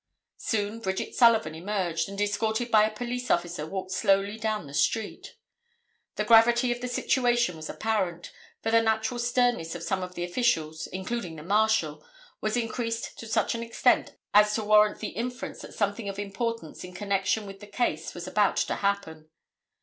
Soon 0.39 0.79
Bridget 0.79 1.13
Sullivan 1.13 1.53
emerged, 1.53 2.09
and 2.09 2.19
escorted 2.19 2.71
by 2.71 2.85
a 2.85 2.95
police 2.95 3.29
officer 3.29 3.67
walked 3.67 3.91
slowly 3.91 4.39
down 4.39 4.65
the 4.65 4.73
street. 4.73 5.35
The 6.15 6.25
gravity 6.25 6.71
of 6.71 6.81
the 6.81 6.87
situation 6.87 7.55
was 7.55 7.69
apparent, 7.69 8.31
for 8.63 8.71
the 8.71 8.81
natural 8.81 9.19
sternness 9.19 9.75
of 9.75 9.83
some 9.83 10.01
of 10.01 10.15
the 10.15 10.23
officials, 10.23 10.87
including 10.87 11.35
the 11.35 11.43
Marshal, 11.43 12.03
was 12.41 12.57
increased 12.57 13.19
to 13.19 13.27
such 13.27 13.53
an 13.53 13.61
extent 13.61 14.15
as 14.33 14.55
to 14.55 14.63
warrant 14.63 15.01
the 15.01 15.09
inference 15.09 15.61
that 15.61 15.75
something 15.75 16.09
of 16.09 16.17
importance 16.17 16.83
in 16.83 16.93
connection 16.95 17.45
with 17.45 17.59
the 17.59 17.67
case 17.67 18.15
was 18.15 18.25
about 18.27 18.55
to 18.57 18.77
happen. 18.77 19.29